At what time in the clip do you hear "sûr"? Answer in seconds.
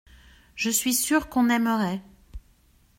0.95-1.29